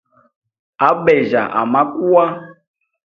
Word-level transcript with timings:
Abejya 0.89 1.43
amakuwa. 1.61 2.25